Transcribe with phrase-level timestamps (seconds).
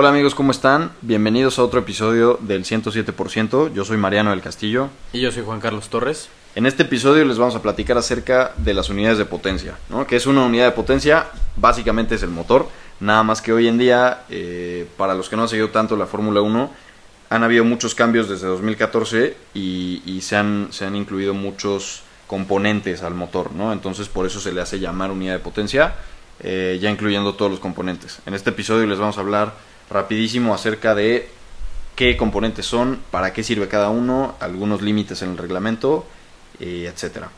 [0.00, 0.92] Hola amigos, ¿cómo están?
[1.02, 3.72] Bienvenidos a otro episodio del 107%.
[3.74, 4.90] Yo soy Mariano del Castillo.
[5.12, 6.28] Y yo soy Juan Carlos Torres.
[6.54, 10.06] En este episodio les vamos a platicar acerca de las unidades de potencia, ¿no?
[10.06, 11.26] Que es una unidad de potencia,
[11.56, 12.68] básicamente es el motor.
[13.00, 16.06] Nada más que hoy en día, eh, para los que no han seguido tanto la
[16.06, 16.70] Fórmula 1,
[17.30, 23.02] han habido muchos cambios desde 2014 y, y se, han, se han incluido muchos componentes
[23.02, 23.72] al motor, ¿no?
[23.72, 25.96] Entonces por eso se le hace llamar unidad de potencia,
[26.38, 28.20] eh, ya incluyendo todos los componentes.
[28.26, 31.28] En este episodio les vamos a hablar rapidísimo acerca de
[31.96, 36.06] qué componentes son, para qué sirve cada uno, algunos límites en el reglamento,
[36.60, 37.30] eh, etcétera.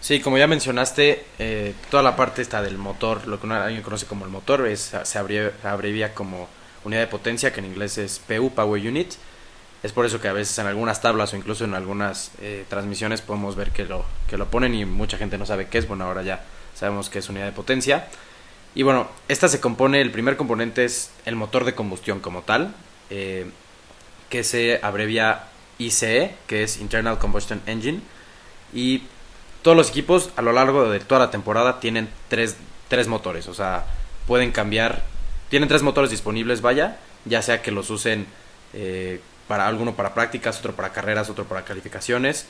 [0.00, 4.06] Sí, como ya mencionaste, eh, toda la parte está del motor, lo que alguien conoce
[4.06, 6.48] como el motor, es, se, abrevia, abrevia como
[6.84, 9.14] unidad de potencia, que en inglés es PU, Power Unit.
[9.82, 13.22] Es por eso que a veces en algunas tablas o incluso en algunas eh, transmisiones
[13.22, 15.86] podemos ver que lo, que lo ponen y mucha gente no sabe qué es.
[15.86, 18.08] Bueno, ahora ya sabemos que es unidad de potencia.
[18.74, 22.74] Y bueno, esta se compone, el primer componente es el motor de combustión como tal,
[23.10, 23.50] eh,
[24.28, 25.44] que se abrevia
[25.78, 28.00] ICE, que es Internal Combustion Engine.
[28.72, 29.04] Y
[29.62, 32.56] todos los equipos a lo largo de toda la temporada tienen tres,
[32.88, 33.86] tres motores, o sea,
[34.26, 35.02] pueden cambiar,
[35.48, 38.26] tienen tres motores disponibles, vaya, ya sea que los usen
[38.74, 42.46] eh, para alguno para prácticas, otro para carreras, otro para calificaciones,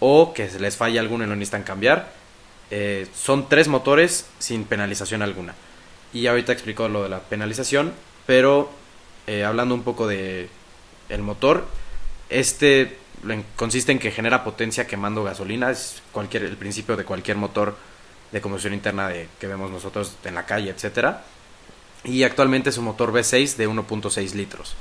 [0.00, 2.12] o que se les falle alguno y lo necesitan cambiar.
[2.70, 5.54] Eh, son tres motores sin penalización alguna.
[6.12, 7.92] Y ahorita explico lo de la penalización,
[8.26, 8.70] pero
[9.26, 10.48] eh, hablando un poco de
[11.08, 11.66] el motor,
[12.28, 12.98] este
[13.56, 17.76] consiste en que genera potencia quemando gasolina, es cualquier, el principio de cualquier motor
[18.30, 21.24] de combustión interna de, que vemos nosotros en la calle, etcétera.
[22.04, 24.76] Y actualmente es un motor V6 de 1.6 litros.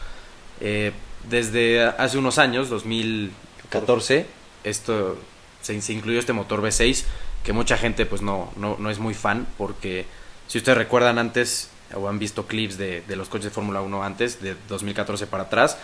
[0.62, 0.92] Eh,
[1.30, 4.26] desde hace unos años, 2014,
[4.64, 5.18] esto
[5.62, 7.06] se, se, incluyó este motor V6
[7.44, 10.06] que mucha gente pues no, no, no, es muy fan porque
[10.48, 14.04] si ustedes recuerdan antes o han visto clips de, de los coches de Fórmula 1
[14.04, 15.78] antes, de 2014 para atrás,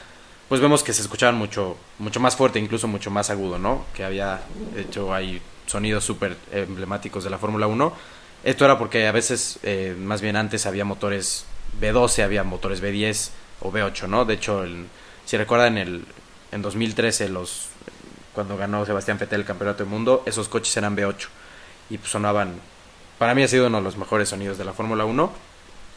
[0.49, 3.85] pues vemos que se escuchaban mucho, mucho más fuerte, incluso mucho más agudo, ¿no?
[3.95, 4.41] Que había
[4.77, 7.93] hecho hay sonidos súper emblemáticos de la Fórmula 1.
[8.43, 11.45] Esto era porque a veces, eh, más bien antes había motores
[11.79, 13.29] B12, había motores B10
[13.61, 14.25] o B8, ¿no?
[14.25, 14.65] De hecho,
[15.25, 16.05] si recuerdan, el,
[16.51, 17.69] en 2013, los,
[18.33, 21.29] cuando ganó Sebastián Vettel el Campeonato del Mundo, esos coches eran B8
[21.89, 22.55] y pues sonaban,
[23.17, 25.31] para mí ha sido uno de los mejores sonidos de la Fórmula 1.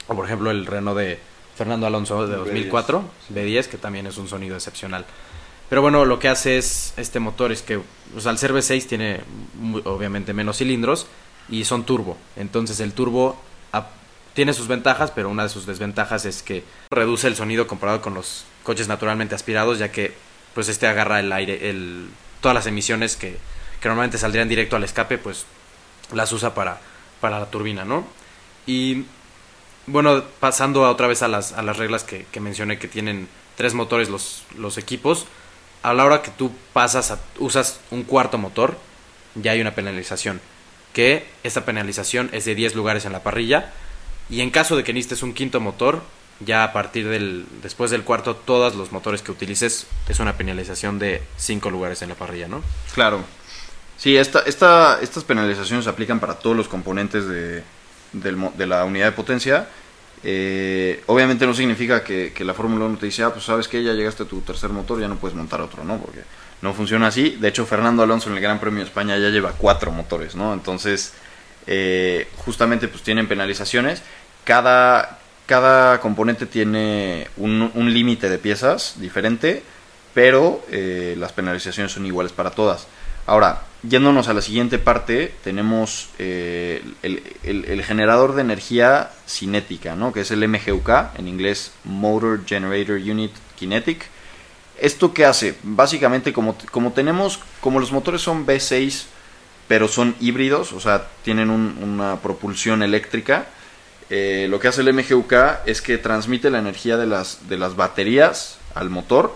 [0.09, 1.19] O por ejemplo el Renault de
[1.57, 3.03] Fernando Alonso de 2004,
[3.35, 5.05] B10, que también es un sonido excepcional.
[5.69, 7.81] Pero bueno, lo que hace es este motor es que
[8.13, 9.21] pues, al ser V6 tiene
[9.85, 11.07] obviamente menos cilindros
[11.49, 12.17] y son turbo.
[12.37, 13.37] Entonces el turbo
[14.35, 18.13] tiene sus ventajas, pero una de sus desventajas es que reduce el sonido comparado con
[18.13, 20.13] los coches naturalmente aspirados, ya que
[20.55, 22.09] pues este agarra el aire, el,
[22.43, 23.39] todas las emisiones que,
[23.81, 25.47] que normalmente saldrían directo al escape, pues
[26.12, 26.81] las usa para,
[27.21, 28.06] para la turbina, ¿no?
[28.67, 29.05] Y
[29.87, 34.09] bueno, pasando otra vez a las, a las reglas que, mencioné que tienen tres motores
[34.09, 35.27] los, los equipos,
[35.83, 38.77] a la hora que tú pasas a, usas un cuarto motor,
[39.34, 40.41] ya hay una penalización.
[40.93, 43.73] Que esta penalización es de 10 lugares en la parrilla.
[44.28, 46.03] Y en caso de que necesites un quinto motor,
[46.41, 50.99] ya a partir del después del cuarto, todos los motores que utilices es una penalización
[50.99, 52.62] de 5 lugares en la parrilla, ¿no?
[52.94, 53.25] Claro.
[54.06, 57.65] Sí, esta, esta, estas penalizaciones se aplican para todos los componentes de,
[58.12, 59.67] del, de la unidad de potencia.
[60.22, 63.94] Eh, obviamente no significa que, la Fórmula 1 te dice, ah, pues sabes que ya
[63.94, 65.99] llegaste a tu tercer motor, ya no puedes montar otro, ¿no?
[65.99, 66.21] Porque
[66.62, 67.31] no funciona así.
[67.31, 70.55] De hecho, Fernando Alonso en el Gran Premio de España ya lleva cuatro motores, ¿no?
[70.55, 71.12] Entonces,
[71.67, 74.03] eh, justamente pues tienen penalizaciones.
[74.44, 79.65] Cada, cada componente tiene un, un límite de piezas diferente,
[80.15, 82.87] pero eh, las penalizaciones son iguales para todas.
[83.26, 90.12] Ahora, yéndonos a la siguiente parte, tenemos eh, el, generador de energía cinética, ¿no?
[90.12, 94.06] que es el MGUK, en inglés Motor Generator Unit Kinetic.
[94.78, 95.56] ¿Esto qué hace?
[95.62, 99.06] Básicamente, como, como tenemos, como los motores son V6,
[99.69, 103.46] pero son híbridos, o sea, tienen un, una propulsión eléctrica,
[104.08, 105.32] eh, lo que hace el MGUK
[105.67, 109.34] es que transmite la energía de las, de las baterías al motor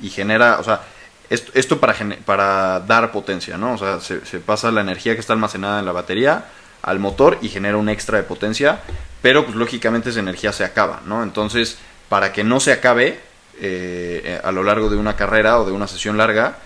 [0.00, 0.82] y genera, o sea,
[1.30, 1.94] esto, esto para,
[2.24, 3.74] para dar potencia, ¿no?
[3.74, 6.46] O sea, se, pasa la energía que está almacenada en la batería
[6.82, 8.80] al motor y genera un extra de potencia,
[9.20, 11.22] pero pues lógicamente esa energía se acaba, ¿no?
[11.22, 11.78] Entonces,
[12.08, 13.20] para que no se acabe
[13.60, 16.58] eh, a lo largo de una carrera o de una sesión larga,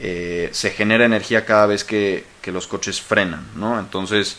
[0.00, 3.78] eh, se genera energía cada vez que, los coches frenan, ¿no?
[3.78, 4.38] Entonces,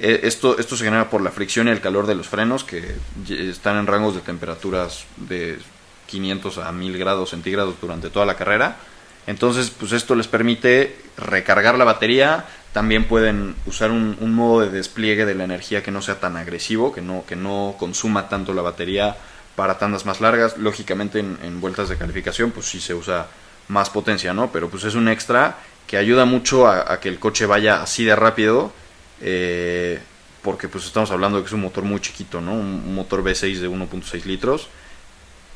[0.00, 2.96] eh, esto, esto se genera por la fricción y el calor de los frenos, que
[3.28, 5.58] están en rangos de temperaturas de
[6.06, 8.78] 500 a 1000 grados centígrados durante toda la carrera.
[9.26, 12.44] Entonces, pues esto les permite recargar la batería.
[12.72, 16.92] También pueden usar un, modo de despliegue de la energía que no sea tan agresivo,
[16.92, 19.16] que no, que no consuma tanto la batería
[19.56, 20.58] para tandas más largas.
[20.58, 23.28] Lógicamente en, vueltas de calificación pues sí se usa
[23.68, 24.50] más potencia, ¿no?
[24.52, 28.16] Pero pues es un extra que ayuda mucho a, que el coche vaya así de
[28.16, 28.72] rápido.
[29.20, 30.00] Eh,
[30.44, 32.52] porque pues estamos hablando de que es un motor muy chiquito, ¿no?
[32.52, 34.68] Un, motor V6 de 1.6 litros.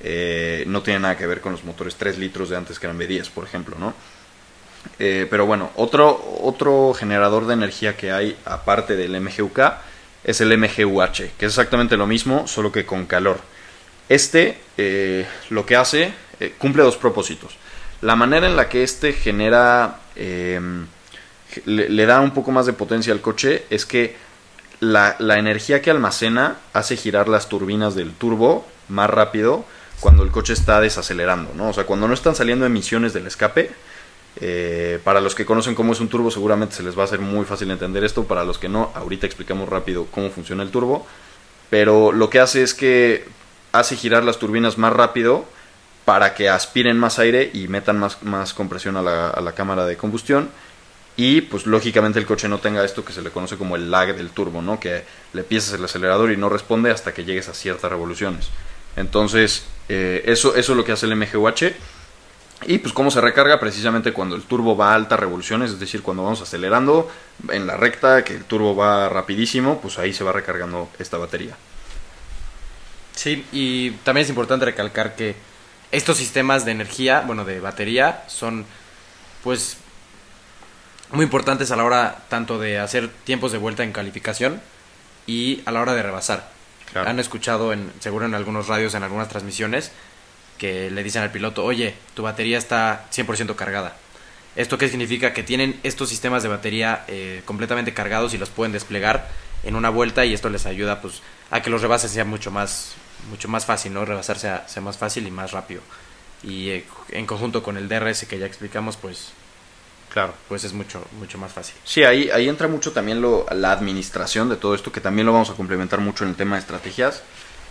[0.00, 2.98] Eh, no tiene nada que ver con los motores 3 litros de antes que eran
[2.98, 3.94] V10, por ejemplo, ¿no?
[4.98, 9.60] Eh, pero bueno, otro, otro generador de energía que hay aparte del MGUK
[10.24, 13.40] es el MGUH, que es exactamente lo mismo, solo que con calor.
[14.08, 16.12] Este eh, lo que hace,
[16.58, 17.56] cumple dos propósitos.
[18.00, 20.86] La manera en la que este genera, em,
[21.64, 24.16] le, da un poco más de potencia al coche es que
[24.78, 29.64] la, la energía que almacena hace girar las turbinas del turbo más rápido
[30.00, 31.70] cuando el coche está desacelerando, ¿no?
[31.70, 33.70] O sea, cuando no están saliendo emisiones del escape,
[34.40, 37.20] eh, para los que conocen cómo es un turbo, seguramente se les va a hacer
[37.20, 38.24] muy fácil entender esto.
[38.24, 41.06] Para los que no, ahorita explicamos rápido cómo funciona el turbo.
[41.70, 43.26] Pero lo que hace es que
[43.72, 45.44] hace girar las turbinas más rápido
[46.04, 49.84] para que aspiren más aire y metan más, más compresión a la, a la cámara
[49.84, 50.50] de combustión.
[51.16, 54.14] Y pues lógicamente el coche no tenga esto que se le conoce como el lag
[54.14, 54.78] del turbo, ¿no?
[54.78, 55.02] Que
[55.32, 58.50] le piensas el acelerador y no responde hasta que llegues a ciertas revoluciones.
[58.98, 61.72] Entonces, eh, eso, eso es lo que hace el MGUH
[62.66, 66.02] y pues cómo se recarga precisamente cuando el turbo va a altas revoluciones, es decir,
[66.02, 67.08] cuando vamos acelerando
[67.50, 71.56] en la recta, que el turbo va rapidísimo, pues ahí se va recargando esta batería.
[73.14, 75.36] Sí, y también es importante recalcar que
[75.92, 78.66] estos sistemas de energía, bueno, de batería, son
[79.44, 79.76] pues
[81.12, 84.60] muy importantes a la hora tanto de hacer tiempos de vuelta en calificación
[85.26, 86.57] y a la hora de rebasar.
[86.94, 89.92] Han escuchado en, seguro en algunos radios, en algunas transmisiones,
[90.56, 93.96] que le dicen al piloto, oye, tu batería está 100% cargada.
[94.56, 95.32] ¿Esto qué significa?
[95.32, 99.28] Que tienen estos sistemas de batería eh, completamente cargados y los pueden desplegar
[99.62, 102.94] en una vuelta y esto les ayuda pues a que los rebases sea mucho más
[103.30, 104.04] mucho más fácil, ¿no?
[104.04, 105.82] Rebasar sea, más fácil y más rápido.
[106.42, 109.32] Y eh, en conjunto con el DRS que ya explicamos, pues
[110.12, 111.74] claro, pues es mucho mucho más fácil.
[111.84, 115.32] Sí, ahí ahí entra mucho también lo, la administración de todo esto que también lo
[115.32, 117.22] vamos a complementar mucho en el tema de estrategias.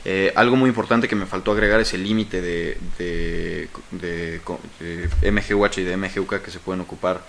[0.05, 3.69] Eh, algo muy importante que me faltó agregar es el límite de, de,
[5.31, 7.21] MGUH y de MGUK que se pueden ocupar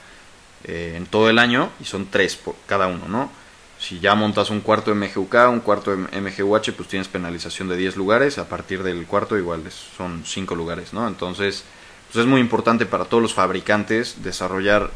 [0.65, 3.33] eh, en todo el año y son tres por cada uno, ¿no?
[3.79, 8.39] Si ya montas un cuarto MGUK, un cuarto MGUH, pues tienes penalización de 10 lugares,
[8.39, 9.63] a partir del cuarto igual
[9.97, 11.07] son 5 lugares, ¿no?
[11.07, 11.65] Entonces,
[12.13, 14.91] pues es muy importante para todos los fabricantes desarrollar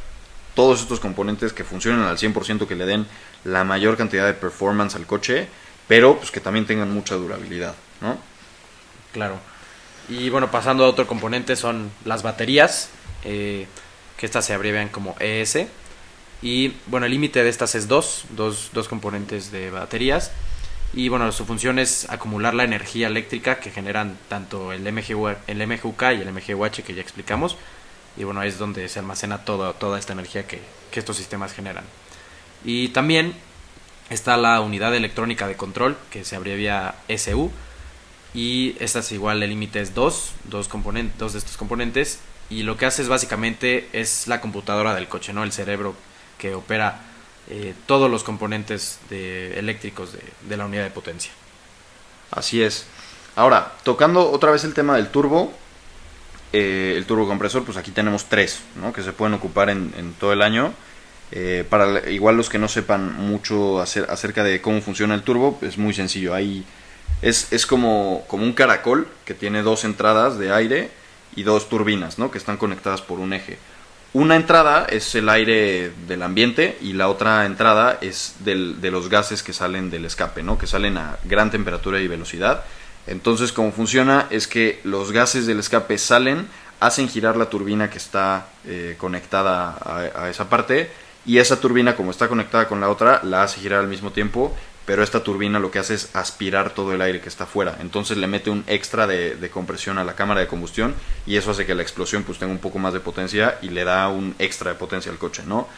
[0.55, 3.07] todos estos componentes que funcionen al 100%, que le den
[3.45, 5.49] la mayor cantidad de performance al coche
[5.89, 8.17] pero pues que también tengan mucha durabilidad, ¿no?
[9.13, 9.37] Claro.
[10.09, 12.89] Y bueno, pasando a otro componente son las baterías,
[13.25, 13.67] eh,
[14.17, 15.67] que estas se abrevian como ES.
[16.41, 20.33] Y bueno, el límite de estas es dos, dos, dos componentes de baterías.
[20.95, 25.67] Y bueno, su función es acumular la energía eléctrica que generan tanto el, MG, el
[25.67, 27.57] MGUK y el MGUH que ya explicamos.
[28.17, 30.61] Y bueno, es donde se almacena toda, esta energía que,
[30.91, 31.85] que estos sistemas generan.
[32.65, 33.35] Y también
[34.13, 37.51] Está la unidad electrónica de control, que se abrevia SU.
[38.35, 40.69] Y esta es igual, el límite es 2, dos,
[41.19, 42.21] dos de estos componentes.
[42.51, 45.45] Y lo que hace es básicamente es la computadora del coche, ¿no?
[45.45, 45.95] El cerebro
[46.37, 47.01] que opera
[47.51, 51.33] eh, todos los componentes de, eléctricos de, la unidad de potencia.
[52.31, 52.87] Así es.
[53.35, 55.53] Ahora, tocando otra vez el tema del turbo,
[56.53, 58.61] eh, el turbo compresor, pues aquí tenemos tres.
[58.95, 60.73] Que se pueden ocupar en, todo el año.
[61.31, 65.79] Eh, para igual los que no sepan mucho acerca de cómo funciona el turbo, es
[65.79, 66.35] muy sencillo.
[66.35, 66.65] Ahí
[67.23, 70.91] es, es como, como un caracol que tiene dos entradas de aire
[71.35, 72.31] y dos turbinas, ¿no?
[72.31, 73.59] Que están conectadas por un eje.
[74.15, 79.43] Una entrada es el aire del ambiente y la otra entrada es de los gases
[79.43, 80.59] que salen del escape, ¿no?
[80.59, 82.65] Que salen a gran temperatura y velocidad.
[83.07, 86.47] Entonces, como funciona es que los gases del escape salen,
[86.79, 89.79] hacen girar la turbina que está eh, conectada
[90.15, 90.91] a esa parte
[91.25, 94.55] y esa turbina como está conectada con la otra la hace girar al mismo tiempo
[94.85, 97.79] pero esta turbina lo que hace es aspirar todo el aire que está afuera.
[97.81, 100.95] Entonces le mete un extra de, compresión a la cámara de combustión
[101.27, 103.85] y eso hace que la explosión pues tenga un poco más de potencia y le
[103.85, 105.69] da un extra de potencia al coche no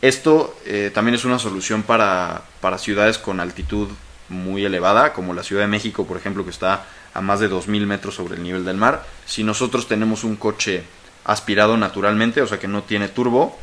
[0.00, 3.88] esto eh, también es una solución para, para ciudades con altitud
[4.28, 7.86] muy elevada como la Ciudad de México por ejemplo que está a más de 2.000
[7.86, 9.04] metros sobre el nivel del mar.
[9.26, 10.84] Si nosotros tenemos un coche
[11.24, 13.58] aspirado naturalmente o sea que no tiene turbo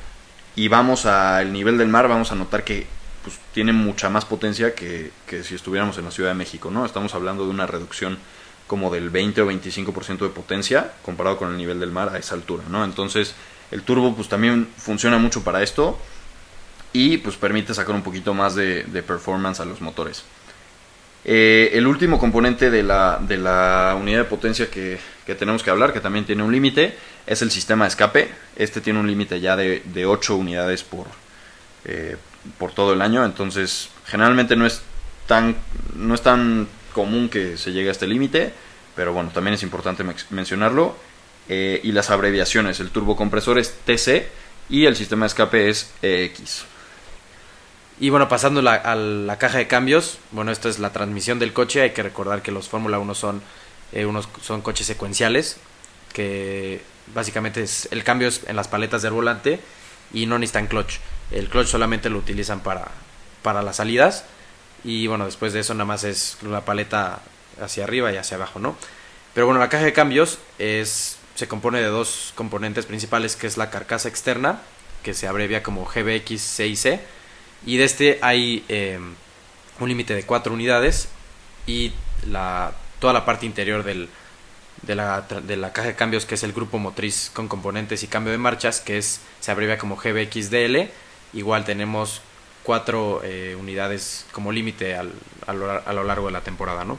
[0.56, 2.88] y vamos al nivel del mar, vamos a notar que
[3.26, 5.12] pues, tiene mucha más potencia que,
[5.44, 6.86] si estuviéramos en la Ciudad de México, ¿no?
[6.86, 8.20] Estamos hablando de una reducción
[8.68, 12.36] como del 20 o 25% de potencia comparado con el nivel del mar a esa
[12.36, 12.86] altura, ¿no?
[12.86, 13.34] Entonces,
[13.72, 16.00] el turbo pues también funciona mucho para esto
[16.94, 20.24] y pues permite sacar un poquito más de, performance a los motores.
[21.24, 25.72] Eh, el último componente de la, de la unidad de potencia que, que tenemos que
[25.72, 28.30] hablar, que también tiene un límite, es el sistema de escape.
[28.56, 31.08] Este tiene un límite ya de, de 8 unidades por,
[31.86, 32.18] eh,
[32.58, 34.82] por todo el año, entonces generalmente no es
[35.28, 35.56] tan,
[35.96, 38.54] no es tan común que se llegue a este límite,
[38.96, 40.96] pero bueno, también es importante mencionarlo.
[41.48, 44.28] Eh, y las abreviaciones, el turbocompresor es TC
[44.70, 46.66] y el sistema de escape es EX.
[48.00, 51.82] Y bueno, pasando a la caja de cambios, bueno, esta es la transmisión del coche,
[51.82, 53.42] hay que recordar que los Fórmula 1 son,
[53.94, 55.58] eh, unos, son coches secuenciales,
[56.12, 56.82] que
[57.14, 59.60] básicamente es, el cambio es en las paletas del volante
[60.14, 60.96] y no necesitan clutch.
[61.32, 62.90] El clutch solamente lo utilizan para,
[63.42, 64.26] para las salidas
[64.84, 67.22] y bueno, después de eso nada más es la paleta
[67.60, 68.76] hacia arriba y hacia abajo, ¿no?
[69.34, 73.58] Pero bueno, la caja de cambios es, se compone de dos componentes principales, que es
[73.58, 74.62] la carcasa externa,
[75.04, 77.00] que se abrevia como GBX6C,
[77.66, 79.00] y de este hay eh,
[79.80, 81.10] un límite de 4 unidades
[81.68, 81.92] y
[82.28, 84.08] la, toda la parte interior del,
[84.84, 88.08] de, la, de la caja de cambios que es el grupo motriz con componentes y
[88.08, 90.90] cambio de marchas que es se abrevia como GBXDL
[91.36, 92.22] igual tenemos
[92.64, 96.98] 4 eh, unidades como límite a lo largo de la temporada ¿no?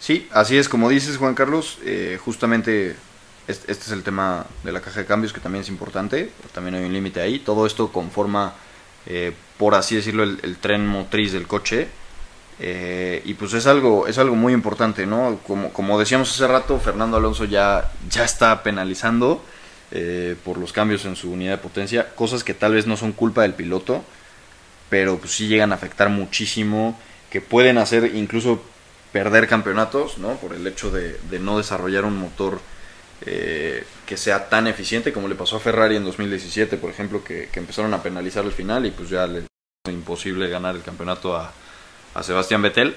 [0.00, 2.96] Sí, así es como dices Juan Carlos, eh, justamente
[3.46, 6.84] este, es el tema de la caja de cambios que también es importante, también hay
[6.84, 8.54] un límite ahí, todo esto conforma
[9.06, 11.88] eh, por así decirlo, el, tren motriz del coche.
[12.60, 15.40] Eh, y pues es algo, es algo muy importante, ¿no?
[15.46, 19.42] Como, como decíamos hace rato, Fernando Alonso ya, ya está penalizando
[19.96, 23.12] eh, por los cambios en su unidad de potencia, cosas que tal vez no son
[23.12, 24.02] culpa del piloto,
[24.90, 26.98] pero pues sí llegan a afectar muchísimo,
[27.30, 28.60] que pueden hacer incluso
[29.12, 30.34] perder campeonatos, ¿no?
[30.34, 32.60] Por el hecho de, no desarrollar un motor
[33.24, 37.48] eh, que sea tan eficiente como le pasó a Ferrari en 2017, por ejemplo, que,
[37.54, 39.44] empezaron a penalizar al final y pues ya le
[39.84, 41.52] fue imposible ganar el campeonato a,
[42.20, 42.96] Sebastián Vettel.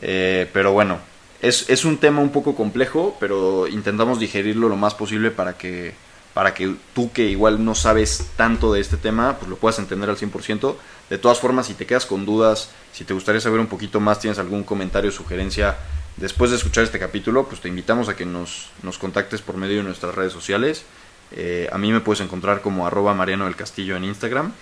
[0.00, 1.00] Eh, pero bueno,
[1.42, 5.94] es, es, un tema un poco complejo, pero intentamos digerirlo lo más posible para que,
[6.38, 10.08] para que tú que igual no sabes tanto de este tema, pues lo puedas entender
[10.08, 10.76] al 100%.
[11.10, 14.20] De todas formas, si te quedas con dudas, si te gustaría saber un poquito más,
[14.20, 15.76] tienes algún comentario, sugerencia,
[16.16, 19.78] Después de escuchar este capítulo, pues te invitamos a que nos, nos contactes por medio
[19.78, 20.84] de nuestras redes sociales.
[21.32, 24.52] Eh, a mí me puedes encontrar como arroba Mariano del Castillo en Instagram.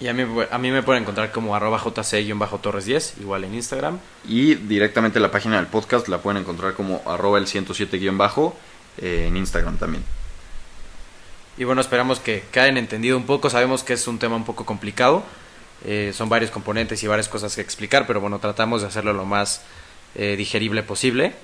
[0.00, 3.98] Y a mí, a mí me pueden encontrar como arroba jc-torres10, igual en Instagram.
[4.26, 8.52] Y directamente la página del podcast la pueden encontrar como arroba el 107-
[8.96, 10.02] eh, en Instagram también.
[11.58, 13.48] Y bueno, esperamos que, que, hayan entendido un poco.
[13.50, 15.24] Sabemos que es un tema un poco complicado.
[15.84, 19.24] Eh, son varios componentes y varias cosas que explicar, pero bueno, tratamos de hacerlo lo
[19.24, 19.62] más
[20.14, 21.34] eh, digerible posible.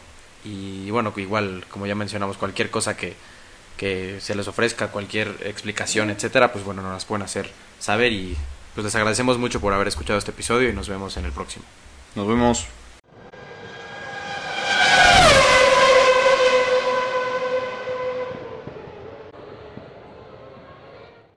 [0.45, 3.15] Y bueno, igual, como ya mencionamos, cualquier cosa que,
[3.77, 8.13] que se les ofrezca, cualquier explicación, etcétera, pues bueno, nos las pueden hacer saber.
[8.13, 8.37] Y
[8.75, 11.65] pues les agradecemos mucho por haber escuchado este episodio y nos vemos en el próximo.
[12.15, 12.67] Nos vemos.